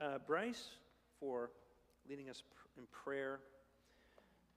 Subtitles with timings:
[0.00, 0.68] uh, Bryce
[1.18, 1.50] for
[2.08, 2.42] leading us
[2.76, 3.40] in prayer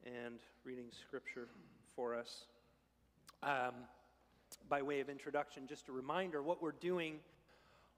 [0.05, 1.47] and reading scripture
[1.95, 2.45] for us.
[3.43, 3.73] Um,
[4.69, 7.15] by way of introduction, just a reminder what we're doing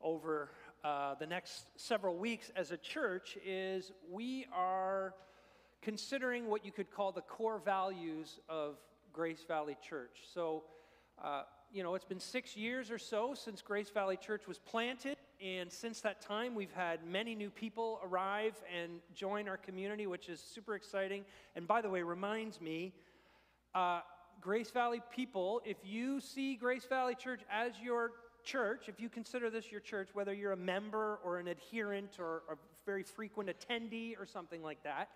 [0.01, 0.49] over
[0.83, 5.13] uh, the next several weeks as a church is we are
[5.81, 8.75] considering what you could call the core values of
[9.11, 10.21] Grace Valley Church.
[10.33, 10.63] So,
[11.23, 15.17] uh, you know, it's been six years or so since Grace Valley Church was planted.
[15.43, 20.29] And since that time, we've had many new people arrive and join our community, which
[20.29, 21.25] is super exciting.
[21.57, 22.93] And by the way, reminds me,
[23.75, 23.99] uh,
[24.39, 28.11] Grace Valley people, if you see Grace Valley Church as your
[28.45, 32.43] church, if you consider this your church, whether you're a member or an adherent or
[32.49, 32.55] a
[32.85, 35.09] very frequent attendee or something like that,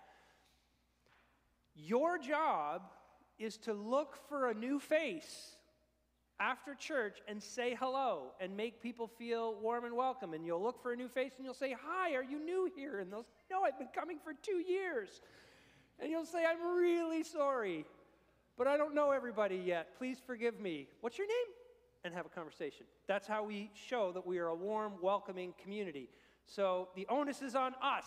[1.74, 2.82] your job
[3.38, 5.57] is to look for a new face
[6.40, 10.34] after church and say hello and make people feel warm and welcome.
[10.34, 13.00] And you'll look for a new face and you'll say, Hi, are you new here?
[13.00, 15.20] And they'll say, No, I've been coming for two years.
[16.00, 17.84] And you'll say, I'm really sorry,
[18.56, 19.98] but I don't know everybody yet.
[19.98, 20.86] Please forgive me.
[21.00, 21.54] What's your name?
[22.04, 22.86] And have a conversation.
[23.08, 26.08] That's how we show that we are a warm, welcoming community.
[26.46, 28.06] So the onus is on us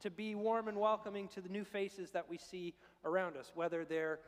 [0.00, 3.84] to be warm and welcoming to the new faces that we see around us, whether
[3.84, 4.20] they're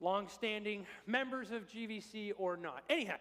[0.00, 2.82] longstanding members of GVC or not.
[2.88, 3.16] Anyhow,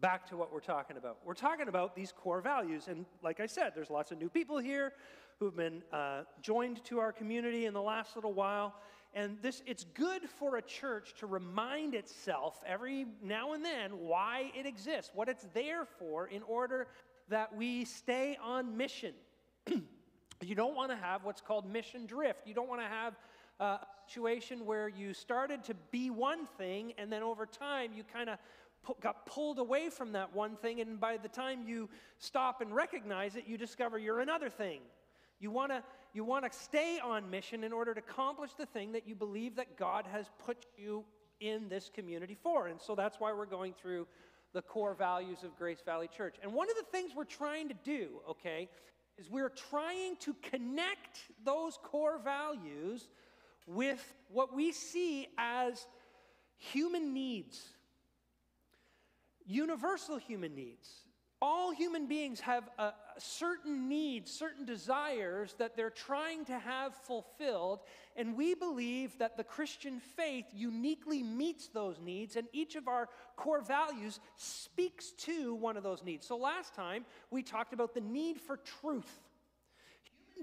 [0.00, 1.18] back to what we're talking about.
[1.24, 2.88] We're talking about these core values.
[2.88, 4.92] And like I said, there's lots of new people here
[5.38, 8.74] who've been uh, joined to our community in the last little while.
[9.14, 14.52] And this, it's good for a church to remind itself every now and then why
[14.54, 16.88] it exists, what it's there for, in order
[17.28, 19.14] that we stay on mission.
[20.42, 22.46] you don't want to have what's called mission drift.
[22.46, 23.14] You don't want to have
[23.60, 28.30] uh, situation where you started to be one thing, and then over time you kind
[28.30, 28.38] of
[29.00, 31.88] got pulled away from that one thing, and by the time you
[32.18, 34.80] stop and recognize it, you discover you're another thing.
[35.40, 35.82] You want to
[36.14, 39.56] you want to stay on mission in order to accomplish the thing that you believe
[39.56, 41.04] that God has put you
[41.40, 42.68] in this community for.
[42.68, 44.06] And so that's why we're going through
[44.54, 46.36] the core values of Grace Valley Church.
[46.42, 48.68] And one of the things we're trying to do, okay,
[49.18, 53.08] is we're trying to connect those core values
[53.68, 55.86] with what we see as
[56.56, 57.62] human needs,
[59.46, 60.90] universal human needs.
[61.40, 67.80] All human beings have a, certain needs, certain desires that they're trying to have fulfilled,
[68.16, 73.08] and we believe that the Christian faith uniquely meets those needs, and each of our
[73.36, 76.26] core values speaks to one of those needs.
[76.26, 79.20] So last time we talked about the need for truth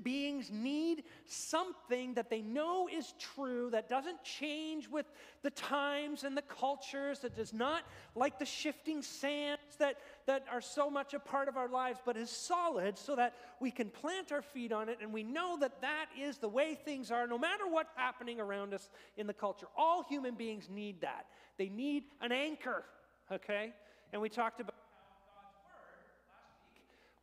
[0.04, 5.06] beings need something that they know is true, that doesn't change with
[5.42, 7.84] the times and the cultures, that does not
[8.16, 12.18] like the shifting sands that, that are so much a part of our lives, but
[12.18, 15.82] is solid so that we can plant our feet on it and we know that
[15.82, 19.68] that is the way things are, no matter what's happening around us in the culture.
[19.78, 21.26] All human beings need that.
[21.58, 22.84] They need an anchor,
[23.32, 23.74] okay?
[24.12, 24.76] And we talked about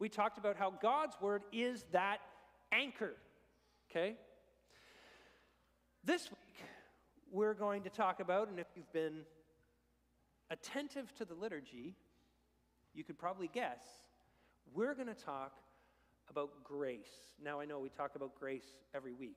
[0.03, 2.19] we talked about how God's word is that
[2.73, 3.15] anchor.
[3.91, 4.17] Okay?
[6.05, 6.65] This week,
[7.31, 9.21] we're going to talk about, and if you've been
[10.51, 11.95] attentive to the liturgy,
[12.95, 13.83] you could probably guess,
[14.75, 15.53] we're going to talk
[16.29, 17.31] about grace.
[17.43, 19.37] Now, I know we talk about grace every week,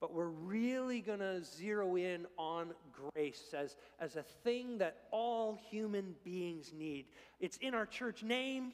[0.00, 2.72] but we're really going to zero in on
[3.14, 7.06] grace as, as a thing that all human beings need.
[7.38, 8.72] It's in our church name,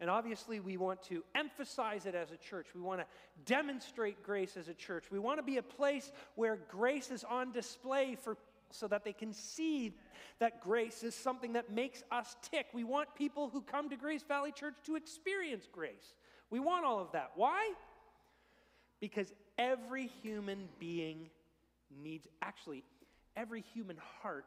[0.00, 2.66] and obviously, we want to emphasize it as a church.
[2.74, 3.06] We want to
[3.46, 5.04] demonstrate grace as a church.
[5.10, 8.36] We want to be a place where grace is on display for
[8.70, 9.94] so that they can see
[10.40, 12.66] that grace is something that makes us tick.
[12.74, 16.14] We want people who come to Grace Valley Church to experience grace.
[16.50, 17.30] We want all of that.
[17.36, 17.72] Why?
[19.00, 21.30] Because every human being
[22.02, 22.82] needs, actually,
[23.36, 24.46] every human heart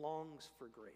[0.00, 0.94] longs for grace.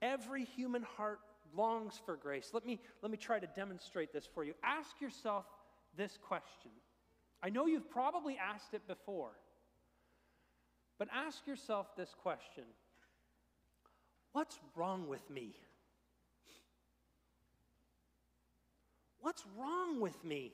[0.00, 1.18] Every human heart
[1.56, 2.50] longs for grace.
[2.52, 4.54] Let me, let me try to demonstrate this for you.
[4.62, 5.44] Ask yourself
[5.96, 6.70] this question.
[7.42, 9.32] I know you've probably asked it before,
[10.98, 12.64] but ask yourself this question
[14.32, 15.54] What's wrong with me?
[19.20, 20.52] What's wrong with me?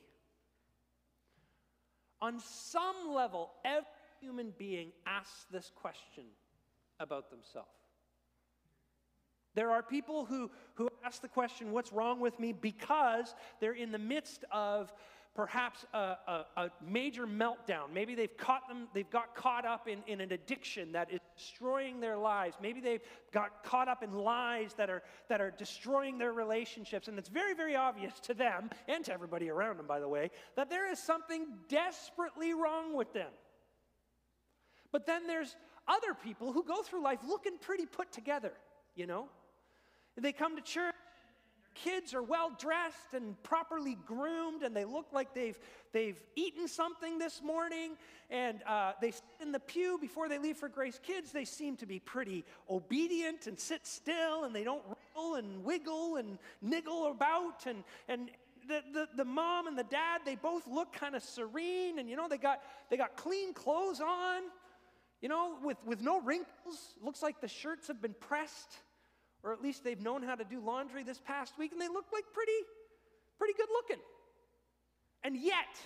[2.20, 3.87] On some level, every
[4.20, 6.25] human being asks this question
[6.99, 7.69] about themselves.
[9.56, 12.53] There are people who, who ask the question, What's wrong with me?
[12.53, 14.93] because they're in the midst of
[15.35, 17.93] perhaps a, a, a, major meltdown.
[17.93, 22.00] Maybe they've caught them, they've got caught up in, in an addiction that is destroying
[22.00, 22.56] their lives.
[22.61, 27.09] Maybe they've got caught up in lies that are, that are destroying their relationships.
[27.09, 30.31] And it's very, very obvious to them and to everybody around them, by the way,
[30.56, 33.31] that there is something desperately wrong with them.
[34.91, 35.55] But then there's
[35.87, 38.52] other people who go through life looking pretty put together,
[38.94, 39.29] you know?
[40.18, 40.94] They come to church
[41.76, 45.58] kids are well dressed and properly groomed and they look like they've,
[45.92, 47.92] they've eaten something this morning
[48.30, 51.32] and uh, they sit in the pew before they leave for grace kids.
[51.32, 54.82] They seem to be pretty obedient and sit still and they don't
[55.14, 58.30] wriggle and wiggle and niggle about and, and
[58.68, 62.16] the, the, the mom and the dad they both look kind of serene and you
[62.16, 64.42] know they got they got clean clothes on
[65.20, 66.96] you know with, with no wrinkles.
[67.00, 68.80] Looks like the shirts have been pressed
[69.43, 72.06] or at least they've known how to do laundry this past week and they look
[72.12, 72.53] like pretty,
[73.38, 74.03] pretty good looking.
[75.23, 75.77] And yet,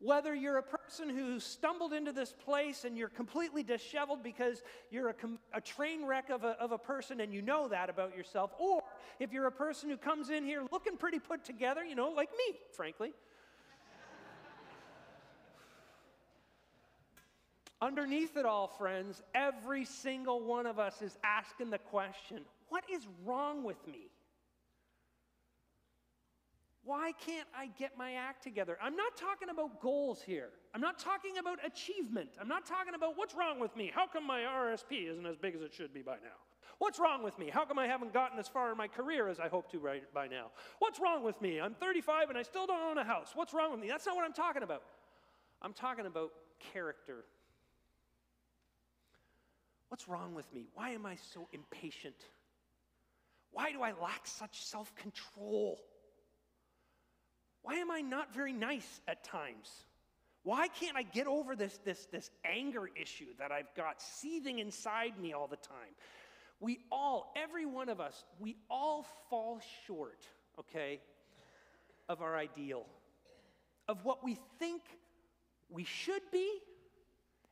[0.00, 5.10] whether you're a person who stumbled into this place and you're completely disheveled because you're
[5.10, 5.14] a,
[5.52, 8.82] a, train wreck of a, of a person and you know that about yourself, or
[9.18, 12.30] if you're a person who comes in here looking pretty put together, you know, like
[12.30, 13.12] me, frankly,
[17.82, 23.06] Underneath it all, friends, every single one of us is asking the question what is
[23.24, 24.10] wrong with me?
[26.84, 28.78] Why can't I get my act together?
[28.82, 30.48] I'm not talking about goals here.
[30.74, 32.30] I'm not talking about achievement.
[32.40, 33.90] I'm not talking about what's wrong with me.
[33.94, 36.38] How come my RSP isn't as big as it should be by now?
[36.78, 37.50] What's wrong with me?
[37.50, 40.02] How come I haven't gotten as far in my career as I hope to right
[40.14, 40.46] by now?
[40.78, 41.60] What's wrong with me?
[41.60, 43.32] I'm 35 and I still don't own a house.
[43.34, 43.88] What's wrong with me?
[43.88, 44.82] That's not what I'm talking about.
[45.60, 46.30] I'm talking about
[46.72, 47.24] character
[49.90, 50.66] What's wrong with me?
[50.74, 52.14] Why am I so impatient?
[53.50, 55.80] Why do I lack such self control?
[57.62, 59.68] Why am I not very nice at times?
[60.44, 65.18] Why can't I get over this, this, this anger issue that I've got seething inside
[65.20, 65.94] me all the time?
[66.60, 70.24] We all, every one of us, we all fall short,
[70.58, 71.00] okay,
[72.08, 72.86] of our ideal,
[73.88, 74.82] of what we think
[75.68, 76.48] we should be,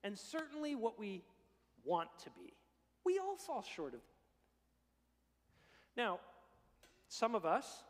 [0.05, 1.23] and certainly what we
[1.89, 2.53] want to be.
[3.05, 4.01] We all fall short of.
[5.97, 6.21] Now,
[7.09, 7.83] some of us,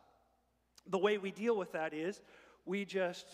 [0.87, 2.23] the way we deal with that is
[2.65, 3.27] we just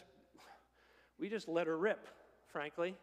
[1.20, 2.08] we just let her rip,
[2.48, 2.96] frankly.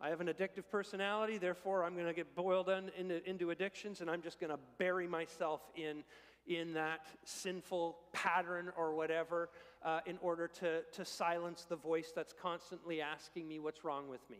[0.00, 4.00] I have an addictive personality, therefore I'm going to get boiled in, into, into addictions
[4.00, 6.02] and I'm just going to bury myself in,
[6.46, 9.50] in that sinful pattern or whatever
[9.84, 14.28] uh, in order to, to silence the voice that's constantly asking me what's wrong with
[14.28, 14.38] me.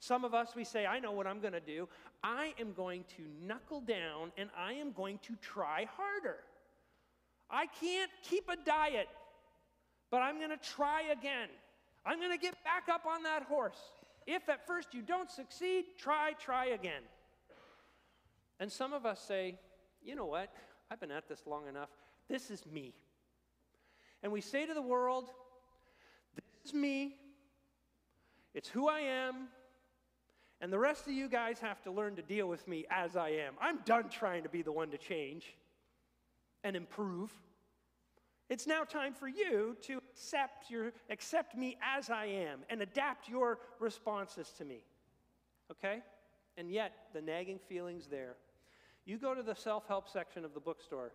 [0.00, 1.86] Some of us, we say, I know what I'm going to do.
[2.24, 6.38] I am going to knuckle down and I am going to try harder.
[7.50, 9.08] I can't keep a diet,
[10.10, 11.48] but I'm going to try again.
[12.06, 13.78] I'm going to get back up on that horse.
[14.26, 17.02] If at first you don't succeed, try, try again.
[18.58, 19.56] And some of us say,
[20.02, 20.50] you know what?
[20.90, 21.90] I've been at this long enough.
[22.28, 22.94] This is me.
[24.22, 25.30] And we say to the world,
[26.34, 27.16] this is me.
[28.54, 29.48] It's who I am.
[30.60, 33.30] And the rest of you guys have to learn to deal with me as I
[33.30, 33.54] am.
[33.60, 35.54] I'm done trying to be the one to change
[36.64, 37.32] and improve.
[38.50, 43.28] It's now time for you to accept, your, accept me as I am and adapt
[43.28, 44.84] your responses to me.
[45.70, 46.02] Okay?
[46.58, 48.34] And yet, the nagging feeling's there.
[49.06, 51.12] You go to the self help section of the bookstore,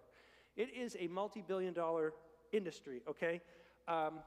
[0.56, 2.14] it is a multi billion dollar
[2.52, 3.42] industry, okay?
[3.88, 4.20] Um,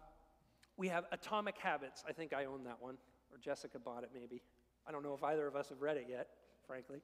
[0.76, 2.04] we have Atomic Habits.
[2.08, 2.96] I think I own that one,
[3.32, 4.42] or Jessica bought it maybe.
[4.88, 6.28] I don't know if either of us have read it yet,
[6.66, 7.00] frankly.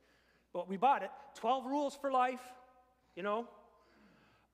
[0.55, 2.41] But we bought it 12 Rules for Life,
[3.15, 3.47] you know.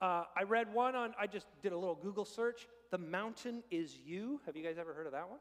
[0.01, 2.67] Uh, I read one on, I just did a little Google search.
[2.89, 4.41] The Mountain is You.
[4.45, 5.39] Have you guys ever heard of that one?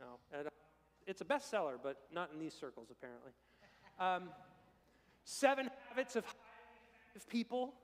[0.00, 0.06] No.
[0.36, 0.48] Uh,
[1.06, 3.32] it's a bestseller, but not in these circles, apparently.
[4.00, 4.30] Um,
[5.24, 6.24] seven Habits of
[7.28, 7.74] People,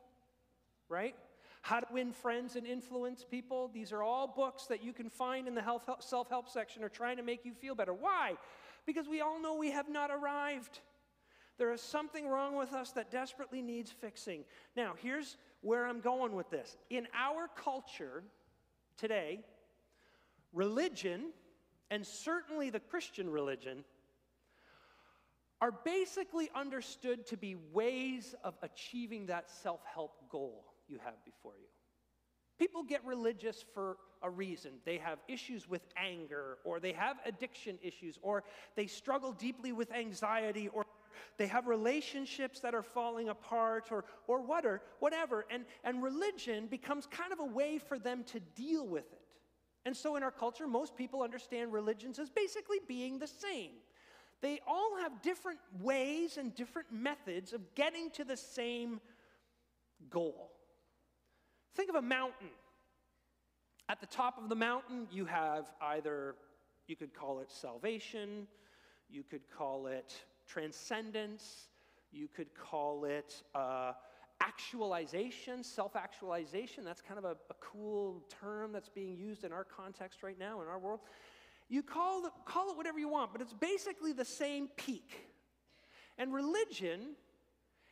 [0.89, 1.15] right?
[1.63, 3.71] How to Win Friends and Influence People.
[3.73, 5.63] These are all books that you can find in the
[6.01, 7.93] self help section or trying to make you feel better.
[7.93, 8.37] Why?
[8.89, 10.81] Because we all know we have not arrived.
[11.59, 14.45] There is something wrong with us that desperately needs fixing.
[14.75, 16.75] Now, here's where I'm going with this.
[16.89, 18.23] In our culture
[18.97, 19.41] today,
[20.55, 21.33] religion,
[21.91, 23.85] and certainly the Christian religion,
[25.61, 31.53] are basically understood to be ways of achieving that self help goal you have before
[31.61, 31.69] you.
[32.59, 34.73] People get religious for a reason.
[34.85, 38.45] They have issues with anger, or they have addiction issues, or
[38.77, 40.87] they struggle deeply with anxiety, or
[41.37, 45.47] they have relationships that are falling apart or, or whatever, whatever.
[45.51, 49.21] And, and religion becomes kind of a way for them to deal with it.
[49.85, 53.71] And so in our culture, most people understand religions as basically being the same.
[54.41, 59.01] They all have different ways and different methods of getting to the same
[60.11, 60.53] goal.
[61.75, 62.49] Think of a mountain.
[63.91, 66.35] At the top of the mountain, you have either,
[66.87, 68.47] you could call it salvation,
[69.09, 70.13] you could call it
[70.47, 71.69] transcendence,
[72.13, 73.93] you could call it uh,
[74.43, 76.85] actualization, self actualization.
[76.85, 80.61] That's kind of a, a, cool term that's being used in our context right now
[80.61, 81.01] in our world.
[81.71, 85.29] You call, the, call it whatever you want, but it's basically the same peak.
[86.19, 87.15] And religion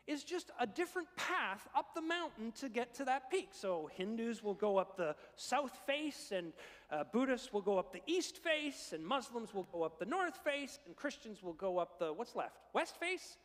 [0.07, 3.49] is just a different path up the mountain to get to that peak.
[3.53, 6.53] So Hindus will go up the south face, and
[6.91, 10.37] uh, Buddhists will go up the east face, and Muslims will go up the north
[10.45, 12.57] face, and Christians will go up the what's left?
[12.73, 13.37] West face?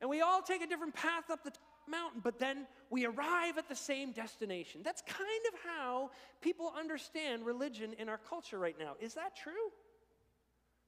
[0.00, 1.52] And we all take a different path up the
[1.86, 4.80] mountain, but then we arrive at the same destination.
[4.82, 6.10] That's kind of how
[6.40, 8.94] people understand religion in our culture right now.
[9.00, 9.52] Is that true?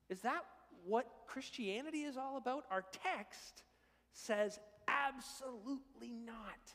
[0.08, 0.44] Is that
[0.86, 2.64] what Christianity is all about?
[2.70, 3.62] Our text
[4.12, 4.58] says
[4.88, 6.72] Absolutely not.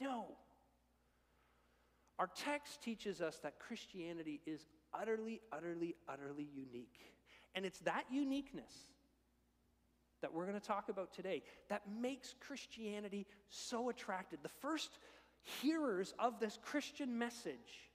[0.00, 0.26] No.
[2.18, 7.00] Our text teaches us that Christianity is utterly, utterly, utterly unique.
[7.54, 8.72] And it's that uniqueness
[10.20, 14.38] that we're going to talk about today that makes Christianity so attractive.
[14.42, 14.98] The first
[15.60, 17.90] hearers of this Christian message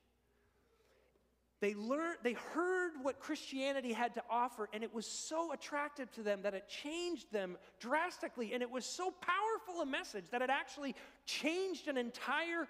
[1.62, 6.24] they learned, they heard what Christianity had to offer, and it was so attractive to
[6.24, 8.54] them that it changed them drastically.
[8.54, 12.68] And it was so powerful a message that it actually changed an entire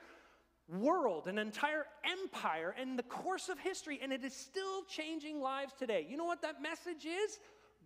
[0.68, 5.74] world, an entire empire in the course of history, and it is still changing lives
[5.78, 6.06] today.
[6.10, 7.40] You know what that message is?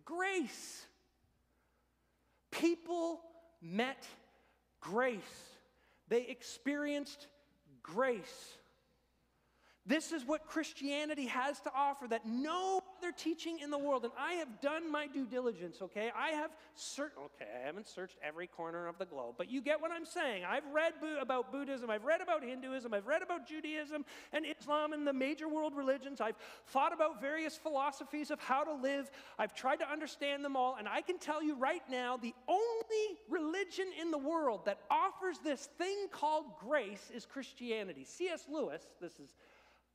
[0.04, 0.86] Grace.
[2.50, 3.20] People
[3.60, 4.06] met
[4.80, 5.22] grace,
[6.08, 7.26] they experienced
[7.82, 8.58] grace.
[9.86, 14.12] This is what Christianity has to offer that no other teaching in the world, and
[14.18, 16.10] I have done my due diligence, okay?
[16.16, 19.82] I have searched, okay, I haven't searched every corner of the globe, but you get
[19.82, 20.44] what I'm saying.
[20.48, 25.06] I've read about Buddhism, I've read about Hinduism, I've read about Judaism and Islam and
[25.06, 26.18] the major world religions.
[26.22, 26.36] I've
[26.68, 29.10] thought about various philosophies of how to live.
[29.38, 33.18] I've tried to understand them all, and I can tell you right now the only
[33.28, 38.04] religion in the world that offers this thing called grace is Christianity.
[38.04, 38.46] C.S.
[38.50, 39.34] Lewis, this is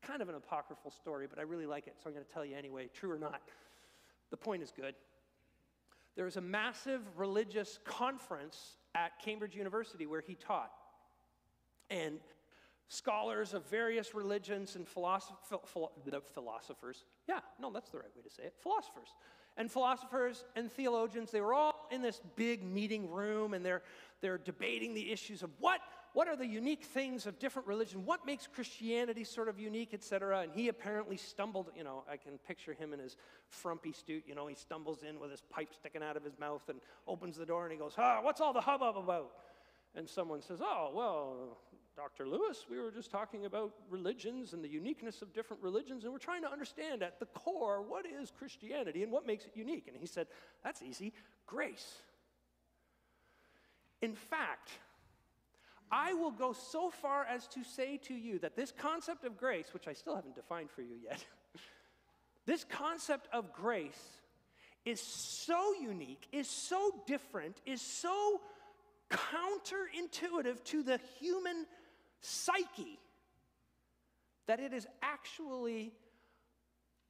[0.02, 2.46] kind of an apocryphal story, but I really like it, so I'm going to tell
[2.46, 3.42] you anyway, true or not.
[4.30, 4.96] The point is good.
[6.16, 10.72] There was a massive religious conference at Cambridge University where he taught.
[11.90, 12.20] And
[12.88, 15.38] scholars of various religions and philosoph-
[16.34, 19.10] philosophers, yeah, no, that's the right way to say it, philosophers,
[19.58, 23.82] and philosophers and theologians, they were all in this big meeting room and they're,
[24.22, 25.82] they're debating the issues of what
[26.14, 28.04] what are the unique things of different religions?
[28.06, 30.40] What makes Christianity sort of unique, etc.?
[30.42, 33.16] And he apparently stumbled, you know, I can picture him in his
[33.48, 36.64] frumpy suit, you know, he stumbles in with his pipe sticking out of his mouth
[36.70, 39.32] and opens the door and he goes, Ah, what's all the hubbub about?
[39.96, 41.58] And someone says, Oh, well,
[41.96, 42.28] Dr.
[42.28, 46.20] Lewis, we were just talking about religions and the uniqueness of different religions, and we're
[46.20, 49.88] trying to understand at the core what is Christianity and what makes it unique.
[49.88, 50.28] And he said,
[50.64, 51.14] That's easy
[51.46, 51.96] grace.
[54.02, 54.70] In fact,
[55.92, 59.74] I will go so far as to say to you that this concept of grace,
[59.74, 61.24] which I still haven't defined for you yet,
[62.46, 64.22] this concept of grace
[64.86, 68.42] is so unique, is so different, is so
[69.10, 71.66] counterintuitive to the human
[72.22, 73.00] psyche
[74.48, 75.94] that it is actually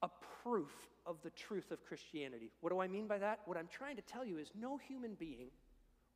[0.02, 0.10] a
[0.44, 0.72] proof
[1.06, 2.52] of the truth of Christianity.
[2.62, 3.40] What do I mean by that?
[3.46, 5.50] What I'm trying to tell you is no human being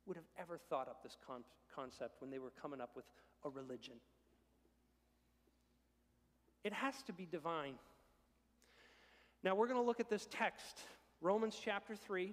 [0.06, 1.44] would have ever thought up this con-
[1.74, 3.04] concept when they were coming up with
[3.44, 3.94] a religion.
[6.62, 7.74] It has to be divine.
[9.42, 10.78] Now, we're going to look at this text,
[11.20, 12.32] Romans chapter 3.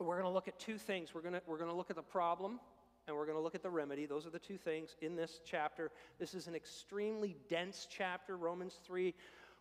[0.00, 1.14] We're going to look at two things.
[1.14, 2.58] We're going to, we're going to look at the problem
[3.06, 4.06] and we're going to look at the remedy.
[4.06, 5.90] Those are the two things in this chapter.
[6.18, 9.14] This is an extremely dense chapter, Romans 3.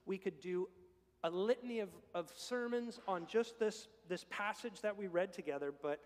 [0.05, 0.67] We could do
[1.24, 6.00] a litany of, of sermons on just this, this passage that we read together, but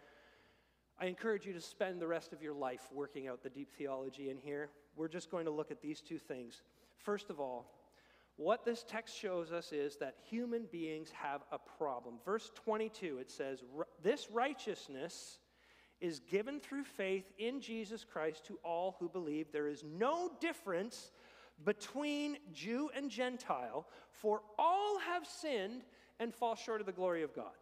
[1.00, 4.30] I encourage you to spend the rest of your life working out the deep theology
[4.30, 4.70] in here.
[4.96, 6.62] We're just going to look at these two things.
[6.98, 7.72] First of all,
[8.38, 12.16] what this text shows us is that human beings have a problem.
[12.24, 13.64] Verse 22, it says,
[14.02, 15.40] This righteousness
[16.02, 19.52] is given through faith in Jesus Christ to all who believe.
[19.52, 21.12] There is no difference
[21.64, 25.84] between Jew and Gentile, for all have sinned
[26.20, 27.54] and fall short of the glory of God.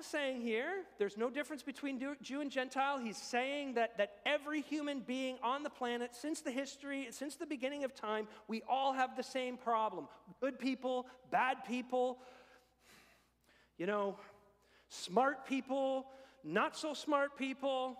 [0.00, 2.98] Is saying here, there's no difference between Jew and Gentile.
[2.98, 7.46] He's saying that, that every human being on the planet, since the history, since the
[7.46, 10.08] beginning of time, we all have the same problem.
[10.40, 12.18] Good people, bad people,
[13.78, 14.16] you know,
[14.88, 16.06] smart people,
[16.42, 17.96] not so smart people,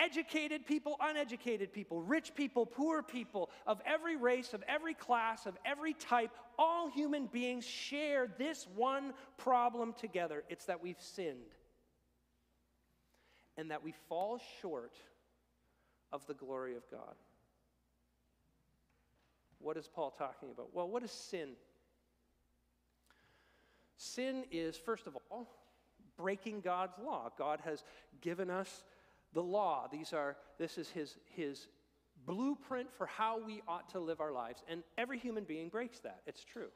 [0.00, 5.56] educated people, uneducated people, rich people, poor people, of every race, of every class, of
[5.64, 10.42] every type, all human beings share this one problem together.
[10.48, 11.54] It's that we've sinned
[13.56, 14.94] and that we fall short
[16.12, 17.14] of the glory of God.
[19.58, 20.74] What is Paul talking about?
[20.74, 21.50] Well, what is sin?
[23.98, 25.46] Sin is, first of all,
[26.16, 27.30] breaking God's law.
[27.36, 27.84] God has
[28.22, 28.84] given us
[29.32, 29.88] the law.
[29.90, 31.68] These are, this is his, his
[32.26, 34.62] blueprint for how we ought to live our lives.
[34.68, 36.22] And every human being breaks that.
[36.26, 36.68] It's true.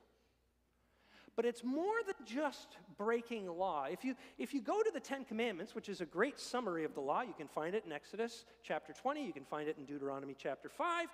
[1.36, 3.86] But it's more than just breaking law.
[3.90, 6.94] If you, if you go to the Ten Commandments, which is a great summary of
[6.94, 9.84] the law, you can find it in Exodus chapter 20, you can find it in
[9.84, 11.08] Deuteronomy chapter 5.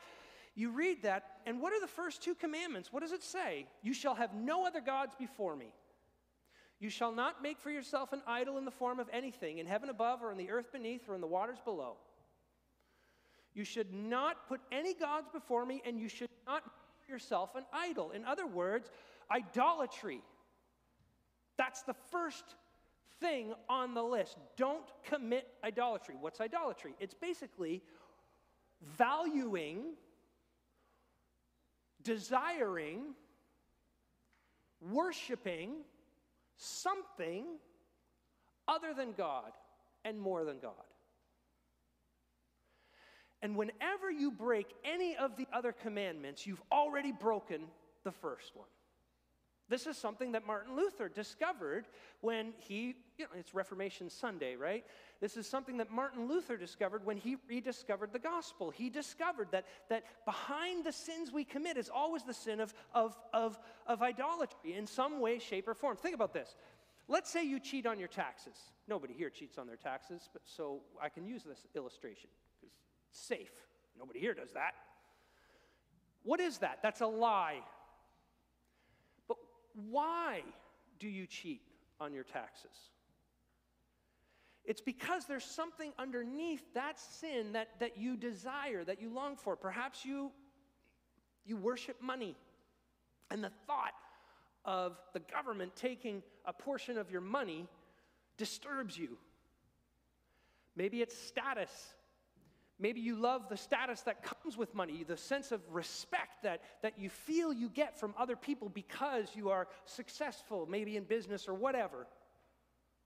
[0.54, 2.92] You read that, and what are the first two commandments?
[2.92, 3.66] What does it say?
[3.82, 5.72] You shall have no other gods before me.
[6.80, 9.90] You shall not make for yourself an idol in the form of anything, in heaven
[9.90, 11.98] above, or in the earth beneath, or in the waters below.
[13.52, 16.72] You should not put any gods before me, and you should not make
[17.04, 18.12] for yourself an idol.
[18.12, 18.90] In other words,
[19.30, 20.22] idolatry.
[21.58, 22.44] That's the first
[23.20, 24.38] thing on the list.
[24.56, 26.14] Don't commit idolatry.
[26.18, 26.94] What's idolatry?
[26.98, 27.82] It's basically
[28.96, 29.94] valuing,
[32.02, 33.14] desiring,
[34.80, 35.72] worshiping,
[36.60, 37.44] something
[38.68, 39.52] other than God
[40.04, 40.72] and more than God.
[43.42, 47.62] And whenever you break any of the other commandments, you've already broken
[48.04, 48.68] the first one.
[49.68, 51.86] This is something that Martin Luther discovered
[52.20, 54.84] when he, you know, it's Reformation Sunday, right?
[55.20, 58.70] This is something that Martin Luther discovered when he rediscovered the gospel.
[58.70, 63.18] He discovered that, that behind the sins we commit is always the sin of, of,
[63.34, 65.96] of, of idolatry in some way, shape, or form.
[65.96, 66.56] Think about this.
[67.06, 68.56] Let's say you cheat on your taxes.
[68.88, 72.74] Nobody here cheats on their taxes, but so I can use this illustration because
[73.10, 73.52] it's safe.
[73.98, 74.72] Nobody here does that.
[76.22, 76.78] What is that?
[76.82, 77.60] That's a lie
[79.28, 79.36] But
[79.74, 80.42] why
[80.98, 81.62] do you cheat
[82.00, 82.90] on your taxes?
[84.64, 89.56] It's because there's something underneath that sin that, that you desire, that you long for.
[89.56, 90.30] Perhaps you,
[91.44, 92.36] you worship money,
[93.30, 93.94] and the thought
[94.64, 97.66] of the government taking a portion of your money
[98.36, 99.16] disturbs you.
[100.76, 101.94] Maybe it's status
[102.80, 106.98] Maybe you love the status that comes with money, the sense of respect that, that
[106.98, 111.52] you feel you get from other people because you are successful, maybe in business or
[111.52, 112.06] whatever.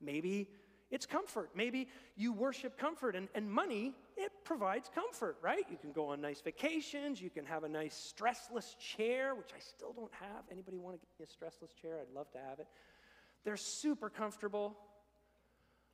[0.01, 0.49] Maybe
[0.95, 1.51] it's comfort.
[1.57, 5.65] Maybe you worship comfort, and, and money, it provides comfort, right?
[5.69, 9.59] You can go on nice vacations, you can have a nice stressless chair, which I
[9.59, 10.45] still don't have.
[10.53, 11.99] Anybody want to get me a stressless chair?
[12.01, 12.69] I'd love to have it.
[13.45, 14.77] They're super comfortable.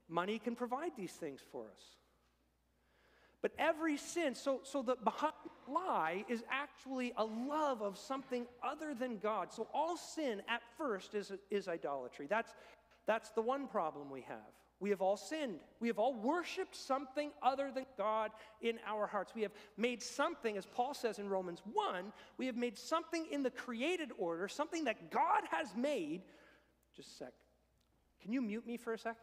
[0.06, 1.82] Money can provide these things for us.
[3.40, 4.96] But every sin, so, so the
[5.66, 9.50] lie is actually a love of something other than God.
[9.50, 12.26] So all sin at first is, is idolatry.
[12.28, 12.52] That's,
[13.06, 14.59] that's the one problem we have.
[14.80, 15.60] We have all sinned.
[15.78, 18.30] We have all worshiped something other than God
[18.62, 19.34] in our hearts.
[19.34, 23.42] We have made something, as Paul says in Romans 1, we have made something in
[23.42, 26.22] the created order, something that God has made.
[26.96, 27.32] Just a sec.
[28.22, 29.16] Can you mute me for a sec?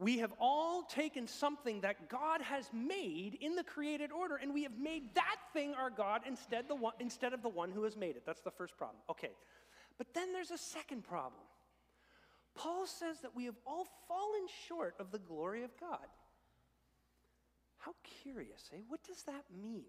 [0.00, 4.62] We have all taken something that God has made in the created order, and we
[4.62, 7.98] have made that thing our God instead, the one, instead of the one who has
[7.98, 8.22] made it.
[8.24, 8.96] That's the first problem.
[9.10, 9.32] Okay.
[9.98, 11.42] But then there's a second problem.
[12.54, 16.06] Paul says that we have all fallen short of the glory of God.
[17.76, 18.78] How curious, eh?
[18.88, 19.84] What does that mean?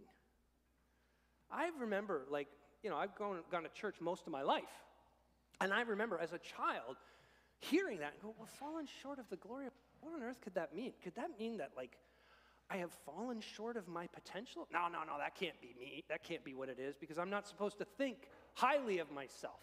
[1.50, 2.50] I remember, like,
[2.84, 4.64] you know, I've gone, gone to church most of my life.
[5.62, 6.98] And I remember as a child
[7.60, 10.56] hearing that and go, well, fallen short of the glory of what on earth could
[10.56, 10.94] that mean?
[11.04, 11.98] Could that mean that, like,
[12.70, 14.68] I have fallen short of my potential?
[14.72, 16.04] No, no, no, that can't be me.
[16.10, 19.60] That can't be what it is because I'm not supposed to think highly of myself.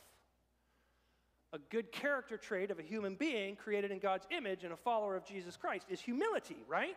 [1.54, 5.16] A good character trait of a human being created in God's image and a follower
[5.16, 6.96] of Jesus Christ is humility, right?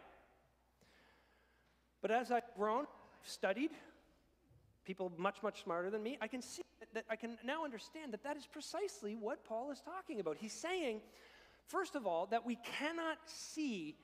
[2.02, 2.86] But as I've grown,
[3.24, 3.72] studied,
[4.84, 8.12] people much, much smarter than me, I can see that, that I can now understand
[8.12, 10.36] that that is precisely what Paul is talking about.
[10.38, 11.00] He's saying,
[11.72, 13.96] First of all, that we cannot see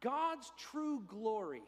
[0.00, 1.62] God's true glory.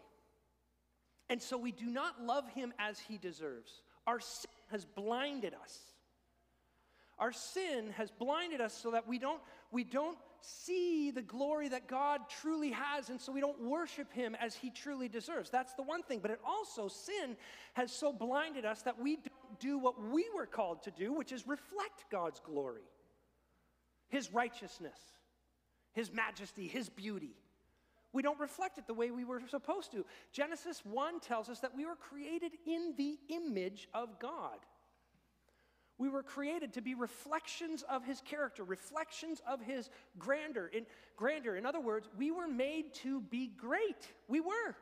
[1.29, 3.83] And so we do not love him as he deserves.
[4.07, 5.79] Our sin has blinded us.
[7.19, 11.87] Our sin has blinded us so that we don't, we don't see the glory that
[11.87, 15.51] God truly has, and so we don't worship Him as He truly deserves.
[15.51, 16.21] That's the one thing.
[16.21, 17.37] But it also, sin
[17.75, 21.31] has so blinded us that we don't do what we were called to do, which
[21.31, 22.89] is reflect God's glory,
[24.09, 24.99] His righteousness,
[25.93, 27.35] His majesty, His beauty.
[28.13, 30.05] We don't reflect it the way we were supposed to.
[30.33, 34.59] Genesis 1 tells us that we were created in the image of God.
[35.97, 40.67] We were created to be reflections of his character, reflections of his grandeur.
[40.73, 41.57] In, grandeur.
[41.57, 44.09] in other words, we were made to be great.
[44.27, 44.75] We were.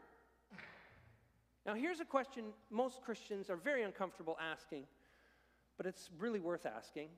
[1.66, 4.84] Now, here's a question most Christians are very uncomfortable asking,
[5.76, 7.08] but it's really worth asking.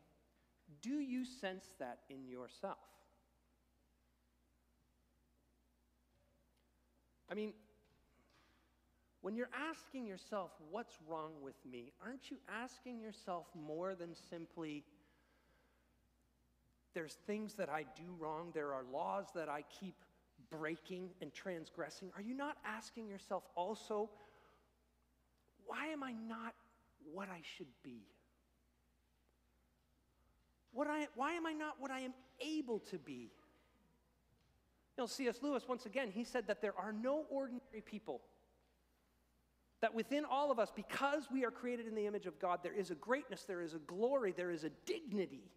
[0.83, 2.79] Do you sense that in yourself?
[7.31, 7.53] I mean,
[9.23, 14.83] when you're asking yourself, what's wrong with me, aren't you asking yourself more than simply,
[16.95, 19.95] there's things that I do wrong, there are laws that I keep
[20.51, 22.11] breaking and transgressing?
[22.17, 24.11] Are you not asking yourself also,
[25.67, 26.55] why am I not
[27.13, 28.01] what I should be?
[30.73, 33.31] What I, why am I not what I am able to be?
[35.01, 35.39] Know, C.S.
[35.41, 38.21] Lewis, once again, he said that there are no ordinary people
[39.81, 42.75] that within all of us, because we are created in the image of God, there
[42.75, 45.51] is a greatness, there is a glory, there is a dignity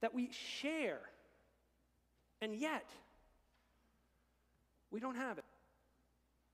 [0.00, 0.98] that we share.
[2.40, 2.90] And yet,
[4.90, 5.44] we don't have it.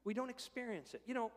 [0.04, 1.00] We don't experience it.
[1.06, 1.30] You know,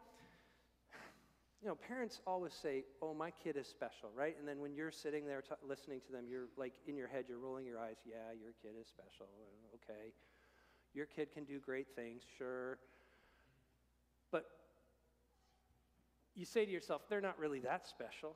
[1.61, 4.35] you know, parents always say, "Oh, my kid is special," right?
[4.39, 7.25] And then when you're sitting there t- listening to them, you're like in your head,
[7.27, 7.97] you're rolling your eyes.
[8.05, 9.27] Yeah, your kid is special.
[9.39, 10.11] Uh, okay,
[10.93, 12.23] your kid can do great things.
[12.37, 12.79] Sure,
[14.31, 14.45] but
[16.35, 18.35] you say to yourself, they're not really that special.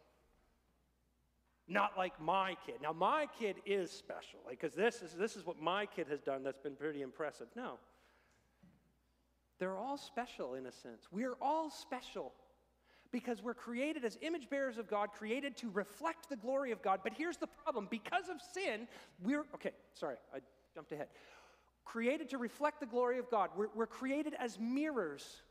[1.68, 2.76] Not like my kid.
[2.82, 6.22] Now, my kid is special, because like, this, is, this is what my kid has
[6.22, 7.48] done that's been pretty impressive.
[7.56, 7.80] No.
[9.58, 11.08] They're all special in a sense.
[11.12, 12.34] We're all special
[13.16, 17.00] because we're created as image bearers of God, created to reflect the glory of God.
[17.02, 18.90] But here's the problem because of sin,
[19.24, 20.40] we're, okay, sorry, I
[20.74, 21.08] jumped ahead.
[21.86, 23.52] Created to reflect the glory of God.
[23.56, 25.44] We're, we're created as mirrors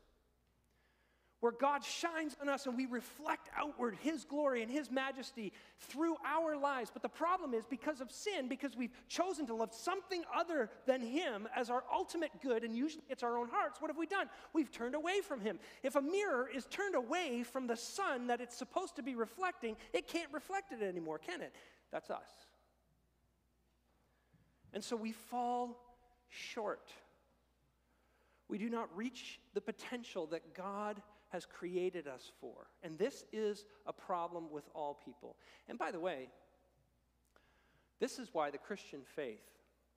[1.45, 6.15] where God shines on us and we reflect outward His glory and His majesty through
[6.25, 6.89] our lives.
[6.91, 11.01] But the problem is because of sin, because we've chosen to love something other than
[11.01, 14.27] Him as our ultimate good, and usually it's our own hearts, what have we done?
[14.53, 15.59] We've turned away from Him.
[15.83, 19.75] If a mirror is turned away from the sun that it's supposed to be reflecting,
[19.93, 21.53] it can't reflect it anymore, can it?
[21.91, 22.27] That's us.
[24.73, 25.77] And so we fall
[26.27, 26.89] short.
[28.47, 32.67] We do not reach the potential that God has created us for.
[32.83, 35.35] And this is a problem with all people.
[35.67, 36.29] And by the way,
[37.99, 39.43] this is why the Christian faith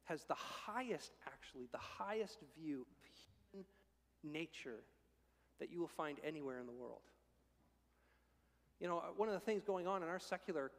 [0.04, 2.96] has the highest, actually, the highest view of
[3.52, 3.66] human
[4.24, 4.82] nature
[5.60, 7.02] that you will find anywhere in the world.
[8.80, 10.70] You know, uh, one of the things going on in our secular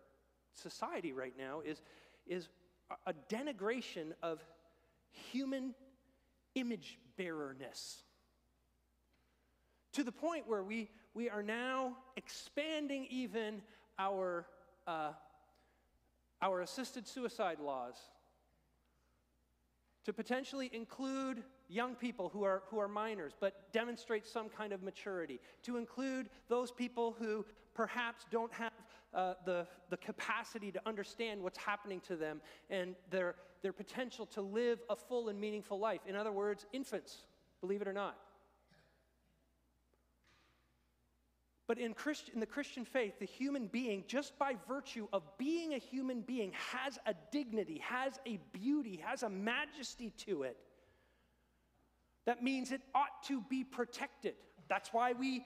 [0.55, 1.81] society right now is,
[2.25, 2.47] is
[3.05, 4.39] a denigration of
[5.11, 5.75] human
[6.55, 8.03] image bearerness
[9.93, 13.61] to the point where we, we are now expanding even
[13.97, 14.45] our,
[14.87, 15.11] uh,
[16.41, 17.95] our assisted suicide laws
[20.05, 24.81] to potentially include young people who are, who are minors but demonstrate some kind of
[24.81, 28.71] maturity, to include those people who perhaps don't have
[29.13, 34.41] uh, the, the capacity to understand what's happening to them and their, their potential to
[34.41, 36.01] live a full and meaningful life.
[36.07, 37.23] In other words, infants,
[37.61, 38.17] believe it or not.
[41.69, 45.75] But in, Christ, in the Christian faith, the human being, just by virtue of being
[45.75, 50.57] a human being, has a dignity, has a beauty, has a majesty to it.
[52.25, 54.33] That means it ought to be protected.
[54.67, 55.45] That's why we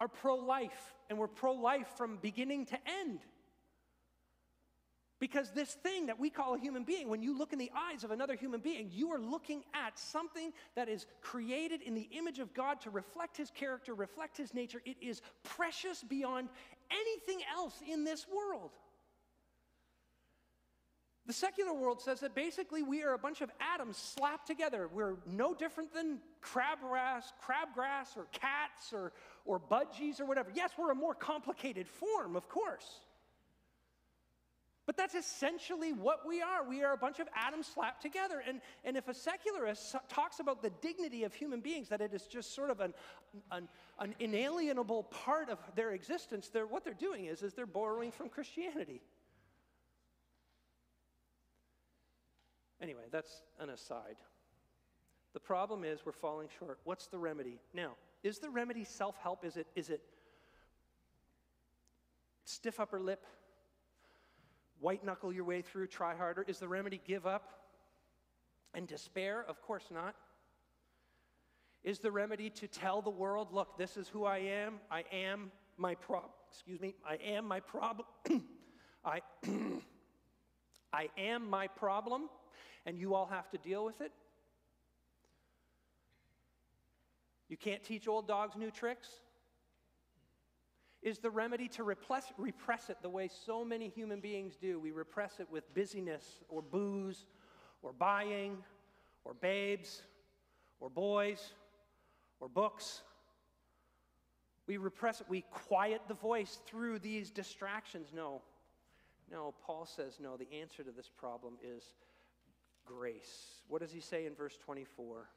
[0.00, 3.20] are pro life, and we're pro life from beginning to end.
[5.20, 8.02] Because this thing that we call a human being, when you look in the eyes
[8.02, 12.40] of another human being, you are looking at something that is created in the image
[12.40, 14.82] of God to reflect his character, reflect his nature.
[14.84, 16.48] It is precious beyond
[16.90, 18.72] anything else in this world.
[21.26, 24.90] The secular world says that basically we are a bunch of atoms slapped together.
[24.92, 29.12] We're no different than crabgrass, crabgrass or cats or,
[29.46, 30.50] or budgies or whatever.
[30.52, 33.00] Yes, we're a more complicated form, of course.
[34.86, 36.62] But that's essentially what we are.
[36.68, 38.42] We are a bunch of atoms slapped together.
[38.46, 42.26] And, and if a secularist talks about the dignity of human beings, that it is
[42.26, 42.92] just sort of an,
[43.50, 43.68] an,
[43.98, 48.28] an inalienable part of their existence, they're, what they're doing is, is they're borrowing from
[48.28, 49.00] Christianity.
[52.82, 54.16] Anyway, that's an aside.
[55.32, 56.78] The problem is we're falling short.
[56.84, 57.58] What's the remedy?
[57.72, 57.92] Now,
[58.22, 59.46] is the remedy self help?
[59.46, 60.02] Is it, is it
[62.44, 63.24] stiff upper lip?
[64.84, 66.44] White knuckle your way through, try harder?
[66.46, 67.70] Is the remedy give up
[68.74, 69.42] and despair?
[69.48, 70.14] Of course not.
[71.82, 74.74] Is the remedy to tell the world, look, this is who I am.
[74.90, 76.32] I am my problem.
[76.50, 76.94] Excuse me.
[77.02, 78.06] I am my problem.
[79.06, 79.22] I,
[80.92, 82.28] I am my problem,
[82.84, 84.12] and you all have to deal with it.
[87.48, 89.08] You can't teach old dogs new tricks.
[91.04, 94.80] Is the remedy to repress, repress it the way so many human beings do?
[94.80, 97.26] We repress it with busyness or booze
[97.82, 98.56] or buying
[99.22, 100.00] or babes
[100.80, 101.52] or boys
[102.40, 103.02] or books.
[104.66, 105.26] We repress it.
[105.28, 108.08] We quiet the voice through these distractions.
[108.14, 108.40] No.
[109.30, 110.38] No, Paul says no.
[110.38, 111.84] The answer to this problem is
[112.86, 113.60] grace.
[113.68, 115.28] What does he say in verse 24?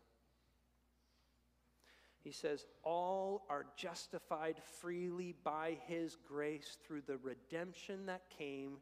[2.28, 8.80] He says, All are justified freely by his grace through the redemption that came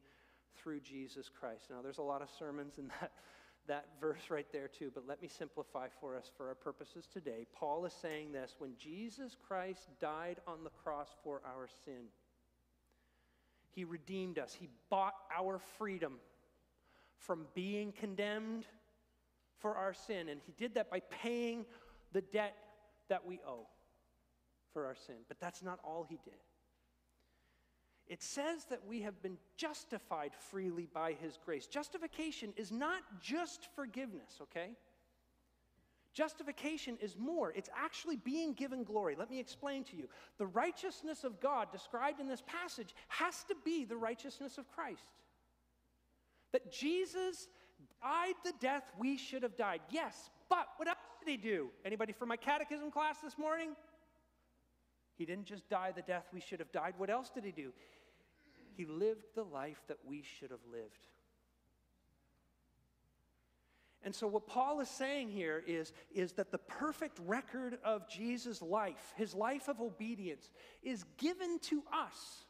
[0.55, 1.65] through Jesus Christ.
[1.69, 3.11] Now, there's a lot of sermons in that,
[3.67, 7.45] that verse right there, too, but let me simplify for us for our purposes today.
[7.53, 12.05] Paul is saying this when Jesus Christ died on the cross for our sin,
[13.75, 16.13] he redeemed us, he bought our freedom
[17.19, 18.65] from being condemned
[19.59, 21.63] for our sin, and he did that by paying
[22.11, 22.55] the debt
[23.09, 23.67] that we owe
[24.73, 25.15] for our sin.
[25.27, 26.33] But that's not all he did.
[28.07, 31.65] It says that we have been justified freely by his grace.
[31.65, 34.75] Justification is not just forgiveness, okay?
[36.13, 37.51] Justification is more.
[37.55, 39.15] It's actually being given glory.
[39.17, 40.07] Let me explain to you.
[40.37, 45.03] The righteousness of God described in this passage has to be the righteousness of Christ.
[46.51, 47.47] That Jesus
[48.01, 49.81] died the death we should have died.
[49.89, 50.87] Yes, but what
[51.25, 51.69] did he do?
[51.83, 53.69] Anybody from my catechism class this morning?
[55.17, 56.93] He didn't just die the death we should have died.
[56.97, 57.71] What else did he do?
[58.75, 61.07] He lived the life that we should have lived.
[64.03, 68.61] And so, what Paul is saying here is, is that the perfect record of Jesus'
[68.61, 70.51] life, his life of obedience,
[70.83, 72.45] is given to us.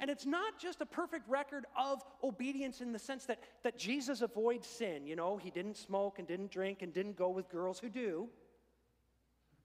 [0.00, 4.22] And it's not just a perfect record of obedience in the sense that, that Jesus
[4.22, 5.06] avoids sin.
[5.06, 8.28] You know, he didn't smoke and didn't drink and didn't go with girls who do.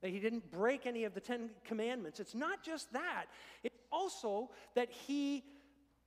[0.02, 2.20] That he didn't break any of the Ten Commandments.
[2.20, 3.26] It's not just that,
[3.64, 5.44] it's also that he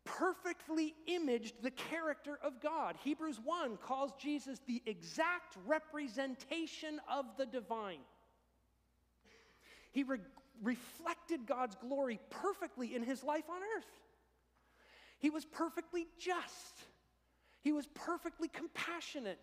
[0.05, 2.97] perfectly imaged the character of God.
[3.05, 8.01] Hebrews 1 calls Jesus the exact representation of the divine.
[9.93, 10.19] He re-
[10.63, 13.87] reflected God's glory perfectly in his life on earth.
[15.23, 16.83] He was perfectly just.
[17.63, 19.39] He was perfectly compassionate.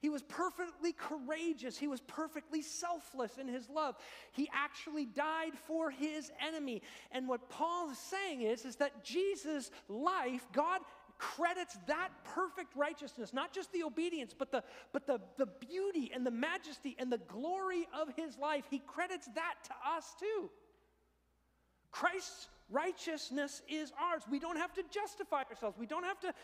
[0.00, 1.78] He was perfectly courageous.
[1.78, 3.96] He was perfectly selfless in his love.
[4.32, 6.82] He actually died for his enemy.
[7.10, 10.82] And what Paul is saying is, is that Jesus' life, God
[11.16, 16.24] credits that perfect righteousness, not just the obedience, but the, but the, the beauty and
[16.24, 18.64] the majesty and the glory of his life.
[18.70, 20.50] He credits that to us too.
[21.90, 24.22] Christ's righteousness is ours.
[24.30, 25.76] We don't have to justify ourselves.
[25.78, 26.34] We don't have to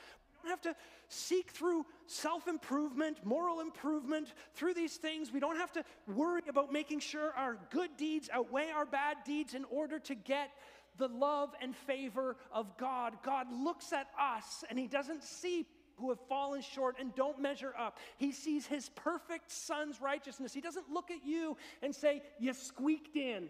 [0.45, 0.77] don't have to
[1.09, 5.33] seek through self-improvement, moral improvement, through these things.
[5.33, 9.55] We don't have to worry about making sure our good deeds outweigh our bad deeds
[9.55, 10.51] in order to get
[10.99, 13.15] the love and favor of God.
[13.25, 17.73] God looks at us and he doesn't see who have fallen short and don't measure
[17.79, 17.99] up.
[18.19, 20.53] He sees his perfect son's righteousness.
[20.53, 23.49] He doesn't look at you and say, You squeaked in.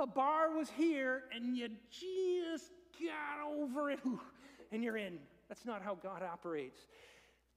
[0.00, 3.98] The bar was here, and you just got over it,
[4.72, 5.18] and you're in.
[5.46, 6.80] That's not how God operates.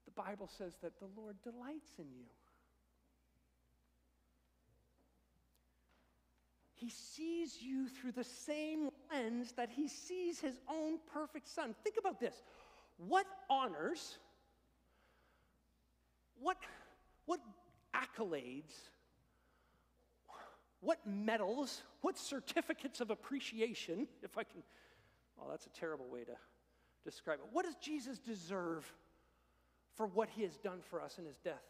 [0.04, 2.26] The Bible says that the Lord delights in you.
[6.74, 11.74] He sees you through the same lens that he sees his own perfect son.
[11.82, 12.44] Think about this.
[12.98, 14.18] What honors,
[16.42, 16.58] what,
[17.26, 17.40] what
[17.96, 18.90] accolades
[20.84, 24.62] what medals, what certificates of appreciation, if I can,
[25.40, 26.36] oh, that's a terrible way to
[27.04, 27.46] describe it.
[27.52, 28.92] What does Jesus deserve
[29.96, 31.64] for what he has done for us in his death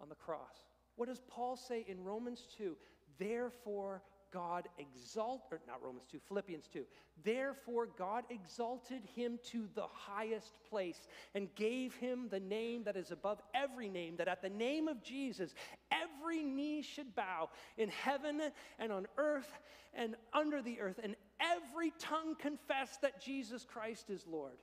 [0.00, 0.66] on the cross?
[0.96, 2.76] What does Paul say in Romans 2?
[3.18, 6.84] Therefore, God exalt or not Romans 2, Philippians 2.
[7.22, 13.10] Therefore God exalted him to the highest place and gave him the name that is
[13.10, 15.54] above every name that at the name of Jesus
[15.90, 18.40] every knee should bow in heaven
[18.78, 19.52] and on earth
[19.94, 24.56] and under the earth and every tongue confess that Jesus Christ is Lord.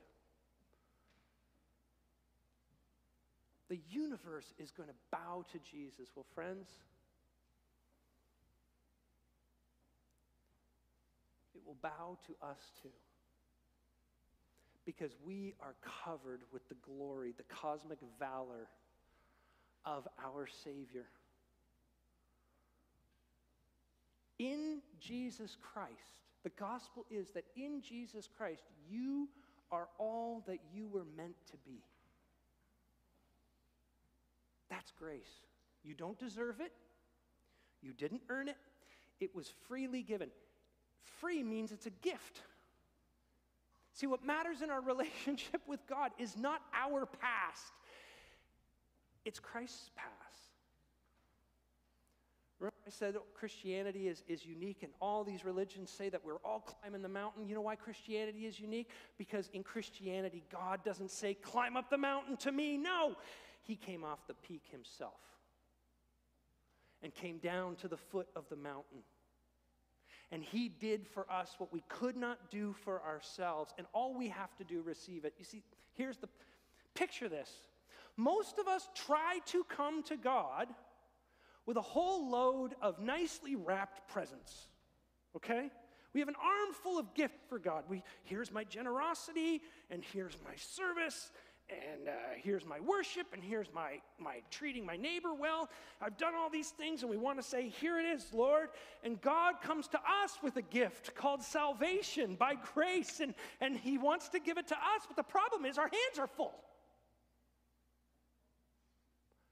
[3.68, 6.08] The universe is going to bow to Jesus.
[6.16, 6.66] Well, friends,
[11.70, 12.88] will bow to us too.
[14.84, 18.66] Because we are covered with the glory, the cosmic valor
[19.84, 21.06] of our Savior.
[24.40, 25.92] In Jesus Christ,
[26.42, 29.28] the gospel is that in Jesus Christ, you
[29.70, 31.78] are all that you were meant to be.
[34.70, 35.44] That's grace.
[35.84, 36.72] You don't deserve it,
[37.80, 38.56] you didn't earn it,
[39.20, 40.30] it was freely given.
[41.20, 42.42] Free means it's a gift.
[43.92, 47.72] See, what matters in our relationship with God is not our past,
[49.24, 50.16] it's Christ's past.
[52.58, 56.60] Remember, I said Christianity is, is unique, and all these religions say that we're all
[56.60, 57.48] climbing the mountain.
[57.48, 58.90] You know why Christianity is unique?
[59.16, 62.76] Because in Christianity, God doesn't say, Climb up the mountain to me.
[62.76, 63.16] No,
[63.62, 65.20] He came off the peak Himself
[67.02, 69.04] and came down to the foot of the mountain
[70.32, 73.74] and He did for us what we could not do for ourselves.
[73.78, 75.34] And all we have to do, receive it.
[75.38, 75.62] You see,
[75.94, 76.28] here's the
[76.94, 77.50] picture this.
[78.16, 80.68] Most of us try to come to God
[81.66, 84.68] with a whole load of nicely wrapped presents,
[85.36, 85.70] okay?
[86.12, 87.84] We have an armful of gift for God.
[87.88, 91.30] We, here's my generosity, and here's my service,
[91.70, 95.68] and uh, here's my worship, and here's my, my treating my neighbor well.
[96.00, 98.68] I've done all these things, and we want to say, Here it is, Lord.
[99.04, 103.98] And God comes to us with a gift called salvation by grace, and, and He
[103.98, 105.02] wants to give it to us.
[105.06, 106.54] But the problem is, our hands are full.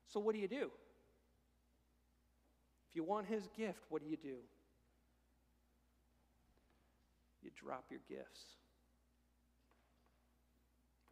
[0.08, 0.70] So, what do you do?
[2.90, 4.36] If you want His gift, what do you do?
[7.42, 8.58] You drop your gifts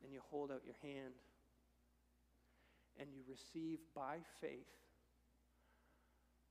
[0.07, 1.15] and you hold out your hand
[3.01, 4.71] and you receive by faith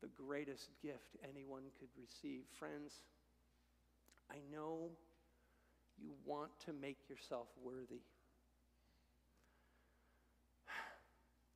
[0.02, 2.44] the greatest gift anyone could receive.
[2.60, 2.92] Friends,
[4.30, 4.92] I know
[5.98, 8.02] you want to make yourself worthy.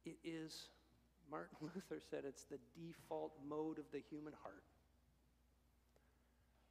[0.06, 0.70] It is,
[1.30, 4.64] Martin Luther said, it's the default mode of the human heart.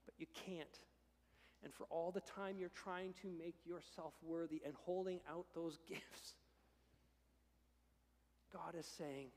[0.07, 0.79] But you can't
[1.65, 5.79] and for all the time you're trying to make yourself worthy and holding out those
[5.89, 6.35] gifts.
[8.53, 9.29] God is saying,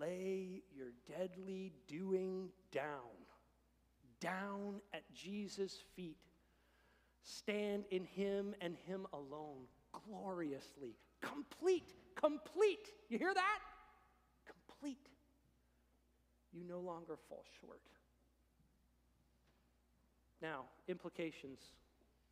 [0.00, 3.16] lay your deadly doing down,
[4.20, 6.16] down at Jesus' feet.
[7.22, 12.88] Stand in Him and Him alone, gloriously, complete, complete.
[13.08, 13.58] You hear that?
[14.46, 15.08] Complete.
[16.52, 17.80] You no longer fall short.
[20.42, 21.60] Now, implications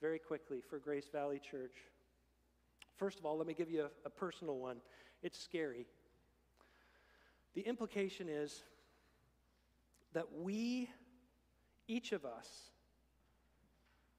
[0.01, 1.77] very quickly for Grace Valley Church.
[2.97, 4.77] First of all, let me give you a, a personal one.
[5.23, 5.87] It's scary.
[7.55, 8.65] The implication is
[10.13, 10.91] that we,
[11.89, 12.49] each of us,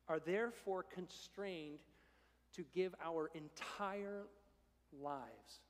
[0.07, 1.79] are therefore constrained
[2.55, 4.23] to give our entire
[5.01, 5.61] lives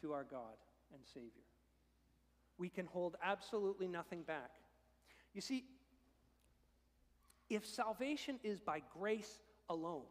[0.00, 0.56] to our God
[0.92, 1.30] and Savior.
[2.58, 4.50] We can hold absolutely nothing back.
[5.34, 5.64] You see,
[7.50, 10.02] if salvation is by grace alone,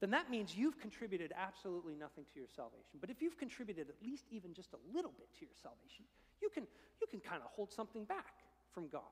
[0.00, 2.98] then that means you've contributed absolutely nothing to your salvation.
[3.00, 6.04] But if you've contributed at least even just a little bit to your salvation,
[6.42, 6.66] you can,
[7.00, 8.34] you can kind of hold something back
[8.72, 9.02] from God.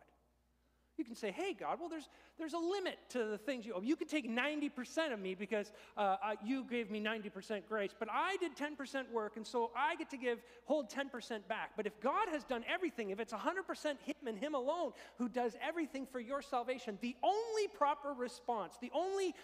[0.96, 3.80] You can say, hey, God, well, there's, there's a limit to the things you owe.
[3.80, 8.08] You can take 90% of me because uh, uh, you gave me 90% grace, but
[8.10, 11.72] I did 10% work, and so I get to give, hold 10% back.
[11.76, 15.56] But if God has done everything, if it's 100% Him and Him alone who does
[15.66, 19.34] everything for your salvation, the only proper response, the only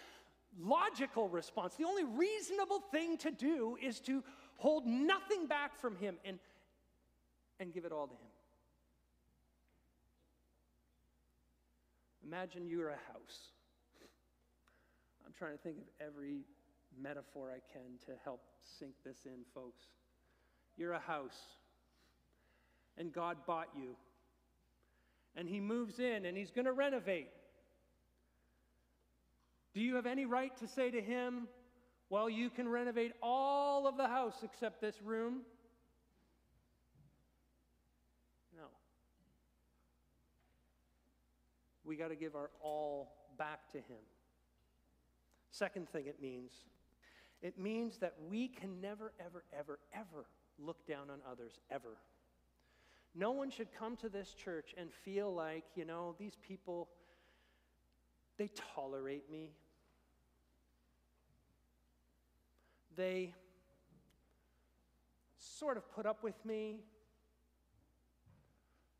[0.57, 4.23] logical response, the only reasonable thing to do is to
[4.55, 6.39] hold nothing back from Him and,
[7.59, 8.30] and give it all to Him.
[12.31, 13.49] Imagine you're a house.
[15.25, 16.45] I'm trying to think of every
[16.97, 18.39] metaphor I can to help
[18.79, 19.83] sink this in, folks.
[20.77, 21.37] You're a house,
[22.97, 23.97] and God bought you.
[25.35, 27.27] And He moves in and He's going to renovate.
[29.73, 31.49] Do you have any right to say to Him,
[32.09, 35.41] Well, you can renovate all of the house except this room?
[38.55, 38.63] No.
[41.91, 43.99] We got to give our all back to Him.
[45.51, 46.53] Second thing it means
[47.41, 50.25] it means that we can never, ever, ever, ever
[50.57, 51.97] look down on others, ever.
[53.13, 56.87] No one should come to this church and feel like, you know, these people,
[58.37, 59.49] they tolerate me.
[62.95, 63.33] They
[65.35, 66.85] sort of put up with me.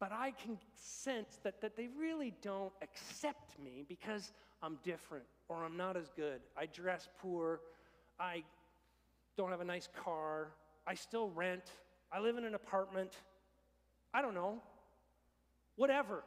[0.01, 4.31] But I can sense that, that they really don't accept me because
[4.63, 6.41] I'm different or I'm not as good.
[6.57, 7.59] I dress poor.
[8.19, 8.41] I
[9.37, 10.47] don't have a nice car.
[10.87, 11.69] I still rent.
[12.11, 13.13] I live in an apartment.
[14.11, 14.63] I don't know.
[15.75, 16.23] Whatever.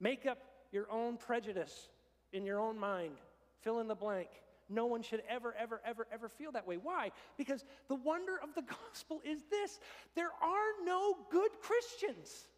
[0.00, 0.38] Make up
[0.72, 1.90] your own prejudice
[2.32, 3.18] in your own mind.
[3.60, 4.30] Fill in the blank.
[4.68, 6.76] No one should ever, ever, ever, ever feel that way.
[6.76, 7.12] Why?
[7.36, 9.78] Because the wonder of the gospel is this
[10.16, 12.48] there are no good Christians.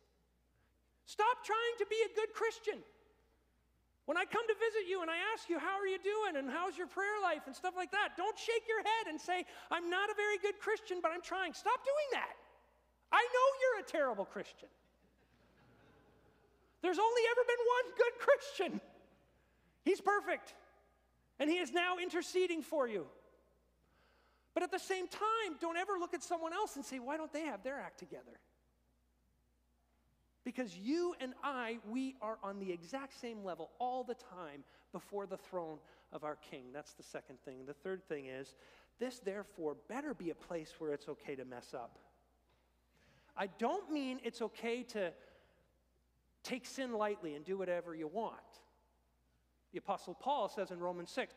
[1.07, 2.79] Stop trying to be a good Christian.
[4.07, 6.37] When I come to visit you and I ask you, How are you doing?
[6.37, 9.45] and how's your prayer life and stuff like that, don't shake your head and say,
[9.71, 11.55] I'm not a very good Christian, but I'm trying.
[11.55, 12.35] Stop doing that.
[13.13, 14.69] I know you're a terrible Christian.
[16.83, 18.81] There's only ever been one good Christian.
[19.85, 20.55] He's perfect.
[21.39, 23.07] And he is now interceding for you.
[24.55, 27.33] But at the same time, don't ever look at someone else and say, why don't
[27.33, 28.39] they have their act together?
[30.45, 35.27] Because you and I, we are on the exact same level all the time before
[35.27, 35.79] the throne
[36.13, 36.65] of our King.
[36.73, 37.65] That's the second thing.
[37.67, 38.55] The third thing is,
[38.99, 41.99] this therefore better be a place where it's okay to mess up.
[43.37, 45.13] I don't mean it's okay to
[46.43, 48.37] take sin lightly and do whatever you want.
[49.73, 51.35] The Apostle Paul says in Romans 6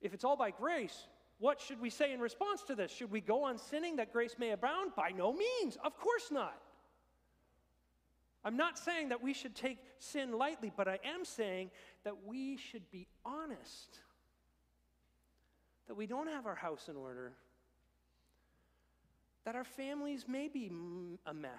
[0.00, 1.06] if it's all by grace,
[1.38, 2.90] what should we say in response to this?
[2.90, 4.92] Should we go on sinning that grace may abound?
[4.96, 5.76] By no means.
[5.84, 6.60] Of course not.
[8.44, 11.70] I'm not saying that we should take sin lightly, but I am saying
[12.04, 13.98] that we should be honest.
[15.88, 17.32] That we don't have our house in order.
[19.44, 20.70] That our families may be
[21.26, 21.50] a mess.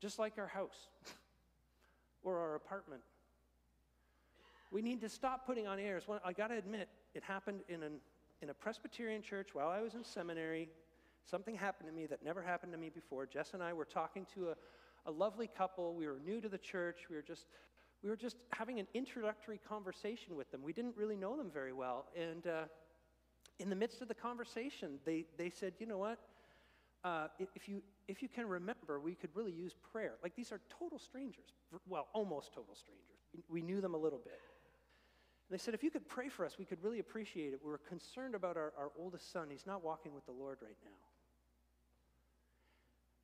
[0.00, 0.88] Just like our house
[2.22, 3.00] or our apartment.
[4.70, 6.06] We need to stop putting on airs.
[6.06, 7.94] Well, I got to admit, it happened in, an,
[8.42, 10.68] in a Presbyterian church while I was in seminary.
[11.24, 13.26] Something happened to me that never happened to me before.
[13.26, 14.54] Jess and I were talking to a,
[15.06, 15.94] a lovely couple.
[15.94, 17.06] We were new to the church.
[17.10, 17.46] We were just
[18.02, 20.62] we were just having an introductory conversation with them.
[20.62, 22.06] We didn't really know them very well.
[22.16, 22.62] And uh,
[23.58, 26.18] in the midst of the conversation, they, they said, you know what?
[27.04, 30.14] Uh, if, you, if you can remember, we could really use prayer.
[30.22, 31.54] Like these are total strangers.
[31.88, 33.04] Well, almost total strangers.
[33.48, 34.40] We knew them a little bit.
[35.48, 37.60] And they said, if you could pray for us, we could really appreciate it.
[37.64, 39.48] We're concerned about our, our oldest son.
[39.50, 41.07] He's not walking with the Lord right now.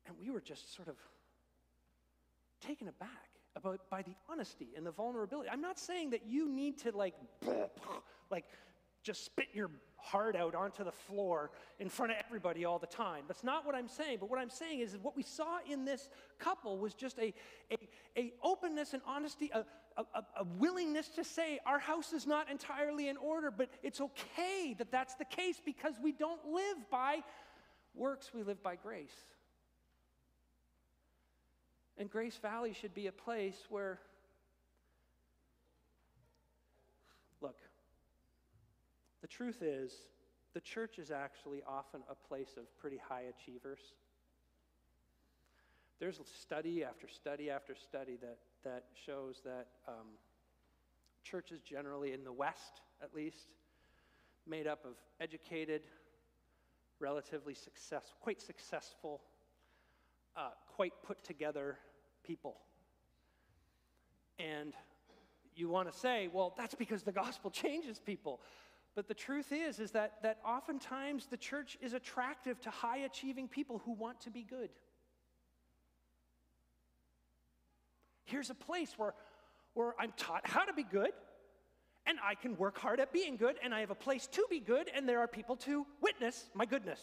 [0.07, 0.95] And we were just sort of
[2.61, 5.49] taken aback about by the honesty and the vulnerability.
[5.49, 7.15] I'm not saying that you need to like
[8.31, 8.45] like
[9.03, 13.23] just spit your heart out onto the floor in front of everybody all the time.
[13.27, 14.17] That's not what I'm saying.
[14.19, 17.33] But what I'm saying is, is what we saw in this couple was just a,
[17.71, 17.77] a,
[18.17, 19.63] a openness and honesty, a,
[19.97, 20.03] a,
[20.39, 24.91] a willingness to say our house is not entirely in order, but it's okay that
[24.91, 27.19] that's the case because we don't live by
[27.95, 29.25] works, we live by grace.
[31.97, 33.99] And Grace Valley should be a place where,
[37.41, 37.57] look,
[39.21, 39.93] the truth is,
[40.53, 43.79] the church is actually often a place of pretty high achievers.
[45.99, 50.07] There's study after study after study that, that shows that um,
[51.23, 53.53] churches generally, in the West at least,
[54.47, 55.81] made up of educated,
[56.99, 59.21] relatively successful, quite successful,
[60.35, 61.77] uh, quite put together
[62.23, 62.57] people.
[64.37, 64.73] And
[65.55, 68.41] you want to say, well, that's because the gospel changes people.
[68.93, 73.47] But the truth is, is that, that oftentimes the church is attractive to high achieving
[73.47, 74.69] people who want to be good.
[78.25, 79.13] Here's a place where,
[79.73, 81.11] where I'm taught how to be good,
[82.05, 84.59] and I can work hard at being good, and I have a place to be
[84.59, 86.99] good, and there are people to witness my goodness.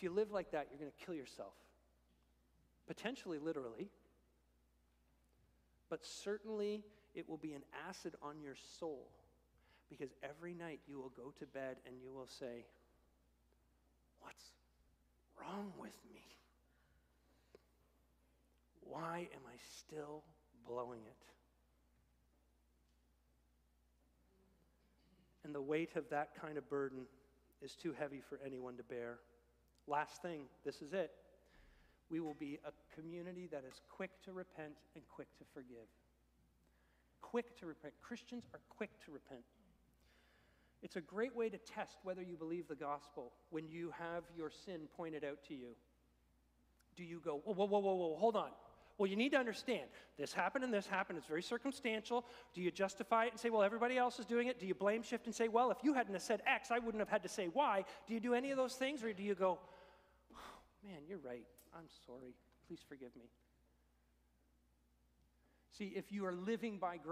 [0.00, 1.52] If you live like that, you're going to kill yourself.
[2.86, 3.90] Potentially, literally.
[5.90, 6.84] But certainly,
[7.14, 9.08] it will be an acid on your soul
[9.90, 12.64] because every night you will go to bed and you will say,
[14.22, 14.52] What's
[15.38, 16.22] wrong with me?
[18.80, 20.22] Why am I still
[20.66, 21.26] blowing it?
[25.44, 27.00] And the weight of that kind of burden
[27.60, 29.18] is too heavy for anyone to bear.
[29.90, 31.10] Last thing, this is it.
[32.10, 35.88] we will be a community that is quick to repent and quick to forgive.
[37.20, 37.94] Quick to repent.
[38.00, 39.42] Christians are quick to repent.
[40.82, 44.50] It's a great way to test whether you believe the gospel when you have your
[44.64, 45.74] sin pointed out to you.
[46.96, 48.50] Do you go, whoa, whoa, whoa, whoa, whoa, hold on.
[48.96, 49.88] Well, you need to understand
[50.18, 51.16] this happened and this happened.
[51.18, 52.26] It's very circumstantial.
[52.54, 54.60] Do you justify it and say, well, everybody else is doing it?
[54.60, 57.00] Do you blame shift and say, well, if you hadn't have said X, I wouldn't
[57.00, 57.84] have had to say Y?
[58.06, 59.02] Do you do any of those things?
[59.02, 59.58] Or do you go,
[60.84, 61.46] man, you're right.
[61.74, 62.34] I'm sorry.
[62.66, 63.24] Please forgive me.
[65.76, 67.04] See, if you are living by grace,